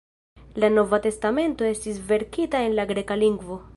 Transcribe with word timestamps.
La 0.61 0.69
Nova 0.77 0.99
Testamento 1.03 1.67
estis 1.73 1.99
verkita 2.13 2.63
en 2.71 2.75
la 2.81 2.87
greka 2.95 3.19
lingvo. 3.27 3.61